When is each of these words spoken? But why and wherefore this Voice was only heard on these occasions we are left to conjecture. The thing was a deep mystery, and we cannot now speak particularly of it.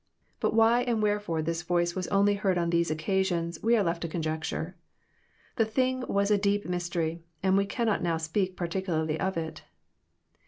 But 0.39 0.55
why 0.55 0.81
and 0.81 0.99
wherefore 0.99 1.43
this 1.43 1.61
Voice 1.61 1.93
was 1.93 2.07
only 2.07 2.33
heard 2.33 2.57
on 2.57 2.71
these 2.71 2.89
occasions 2.89 3.61
we 3.61 3.77
are 3.77 3.83
left 3.83 4.01
to 4.01 4.07
conjecture. 4.07 4.75
The 5.57 5.65
thing 5.65 6.03
was 6.07 6.31
a 6.31 6.39
deep 6.39 6.65
mystery, 6.67 7.21
and 7.43 7.55
we 7.55 7.67
cannot 7.67 8.01
now 8.01 8.17
speak 8.17 8.57
particularly 8.57 9.19
of 9.19 9.37
it. 9.37 9.61